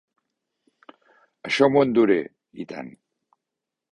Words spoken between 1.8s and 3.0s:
enduré, i tant.